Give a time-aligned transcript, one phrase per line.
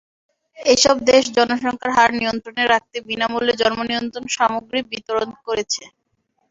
[0.57, 5.83] এসব দেশ জনসংখ্যার হার নিয়ন্ত্রণে রাখতে বিনা মূল্যে জন্মনিয়ন্ত্রণ সামগ্রী বিতরণ করেছে।